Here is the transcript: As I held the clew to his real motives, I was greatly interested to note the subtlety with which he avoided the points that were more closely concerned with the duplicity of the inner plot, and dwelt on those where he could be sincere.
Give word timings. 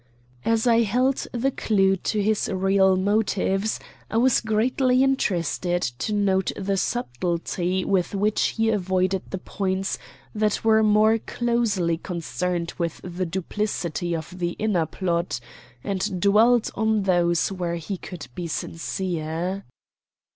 As 0.43 0.65
I 0.65 0.81
held 0.81 1.27
the 1.31 1.51
clew 1.51 1.95
to 1.95 2.23
his 2.23 2.49
real 2.49 2.95
motives, 2.97 3.79
I 4.09 4.17
was 4.17 4.41
greatly 4.41 5.03
interested 5.03 5.83
to 5.83 6.11
note 6.11 6.51
the 6.57 6.75
subtlety 6.75 7.85
with 7.85 8.15
which 8.15 8.47
he 8.57 8.71
avoided 8.71 9.21
the 9.29 9.37
points 9.37 9.99
that 10.33 10.63
were 10.63 10.81
more 10.81 11.19
closely 11.19 11.99
concerned 11.99 12.73
with 12.79 12.99
the 13.03 13.27
duplicity 13.27 14.15
of 14.15 14.39
the 14.39 14.53
inner 14.53 14.87
plot, 14.87 15.39
and 15.83 16.19
dwelt 16.19 16.71
on 16.73 17.03
those 17.03 17.51
where 17.51 17.75
he 17.75 17.95
could 17.97 18.27
be 18.33 18.47
sincere. 18.47 19.65